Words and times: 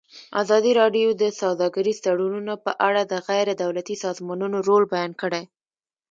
ازادي 0.41 0.71
راډیو 0.81 1.09
د 1.21 1.23
سوداګریز 1.41 1.97
تړونونه 2.05 2.53
په 2.65 2.71
اړه 2.87 3.01
د 3.05 3.13
غیر 3.27 3.47
دولتي 3.63 3.95
سازمانونو 4.05 4.57
رول 4.67 4.83
بیان 4.93 5.11
کړی. 5.21 5.43